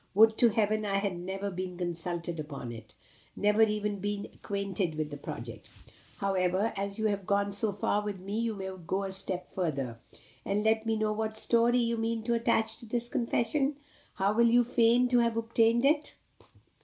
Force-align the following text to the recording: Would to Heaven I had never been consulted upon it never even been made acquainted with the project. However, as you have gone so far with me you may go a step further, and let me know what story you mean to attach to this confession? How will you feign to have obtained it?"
Would 0.15 0.35
to 0.39 0.49
Heaven 0.49 0.83
I 0.83 0.97
had 0.97 1.15
never 1.19 1.51
been 1.51 1.77
consulted 1.77 2.39
upon 2.39 2.71
it 2.71 2.95
never 3.35 3.61
even 3.61 3.99
been 3.99 4.23
made 4.23 4.33
acquainted 4.33 4.95
with 4.95 5.11
the 5.11 5.17
project. 5.17 5.69
However, 6.17 6.73
as 6.75 6.97
you 6.97 7.05
have 7.05 7.27
gone 7.27 7.51
so 7.51 7.71
far 7.71 8.03
with 8.03 8.19
me 8.19 8.39
you 8.39 8.55
may 8.55 8.71
go 8.87 9.03
a 9.03 9.11
step 9.11 9.51
further, 9.51 9.99
and 10.43 10.63
let 10.63 10.87
me 10.87 10.95
know 10.97 11.13
what 11.13 11.37
story 11.37 11.77
you 11.77 11.97
mean 11.97 12.23
to 12.23 12.33
attach 12.33 12.77
to 12.79 12.87
this 12.87 13.09
confession? 13.09 13.75
How 14.15 14.33
will 14.33 14.47
you 14.49 14.63
feign 14.63 15.07
to 15.09 15.19
have 15.19 15.37
obtained 15.37 15.85
it?" 15.85 16.15